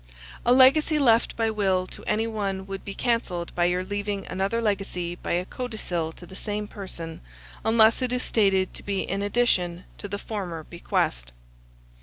A 0.47 0.51
legacy 0.51 0.97
left 0.97 1.35
by 1.35 1.51
will 1.51 1.85
to 1.85 2.03
any 2.05 2.25
one 2.25 2.65
would 2.65 2.83
be 2.83 2.95
cancelled 2.95 3.53
by 3.53 3.65
your 3.65 3.83
leaving 3.83 4.25
another 4.25 4.59
legacy 4.59 5.13
by 5.13 5.33
a 5.33 5.45
codicil 5.45 6.11
to 6.13 6.25
the 6.25 6.35
same 6.35 6.67
person, 6.67 7.21
unless 7.63 8.01
it 8.01 8.11
is 8.11 8.23
stated 8.23 8.73
to 8.73 8.81
be 8.81 9.01
in 9.03 9.21
addition 9.21 9.83
to 9.99 10.07
the 10.07 10.17
former 10.17 10.63
bequest. 10.63 11.33